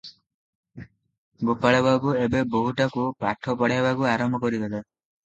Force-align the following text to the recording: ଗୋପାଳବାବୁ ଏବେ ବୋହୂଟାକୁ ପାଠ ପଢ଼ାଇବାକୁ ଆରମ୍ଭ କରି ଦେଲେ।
ଗୋପାଳବାବୁ 1.49 2.13
ଏବେ 2.21 2.41
ବୋହୂଟାକୁ 2.55 3.03
ପାଠ 3.25 3.55
ପଢ଼ାଇବାକୁ 3.61 4.07
ଆରମ୍ଭ 4.13 4.41
କରି 4.47 4.63
ଦେଲେ। 4.65 4.81